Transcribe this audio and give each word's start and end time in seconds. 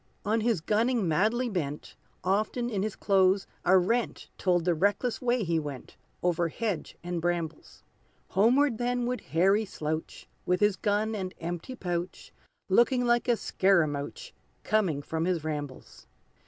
On 0.25 0.41
his 0.41 0.61
gunning 0.61 1.07
madly 1.07 1.47
bent, 1.47 1.95
Often 2.23 2.71
in 2.71 2.81
his 2.81 2.95
clothes 2.95 3.45
a 3.63 3.77
rent 3.77 4.29
Told 4.39 4.65
the 4.65 4.73
reckless 4.73 5.21
way 5.21 5.43
he 5.43 5.59
went, 5.59 5.95
Over 6.23 6.47
hedge 6.47 6.97
and 7.03 7.21
brambles. 7.21 7.83
Homeward 8.29 8.79
then 8.79 9.05
would 9.05 9.21
Harry 9.21 9.63
slouch, 9.63 10.27
With 10.43 10.59
his 10.59 10.75
gun 10.75 11.13
and 11.13 11.35
empty 11.39 11.75
pouch, 11.75 12.33
Looking 12.67 13.05
like 13.05 13.27
a 13.27 13.37
scaramouch 13.37 14.33
Coming 14.63 15.03
from 15.03 15.25
his 15.25 15.43
rambles. 15.43 16.07